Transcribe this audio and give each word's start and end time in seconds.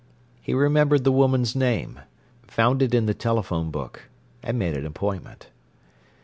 He 0.41 0.55
remembered 0.55 1.03
the 1.03 1.11
woman's 1.11 1.55
name; 1.55 1.99
found 2.41 2.81
it 2.81 2.91
in 2.95 3.05
the 3.05 3.13
telephone 3.13 3.69
book, 3.69 4.09
and 4.41 4.57
made 4.57 4.75
an 4.75 4.87
appointment. 4.87 5.49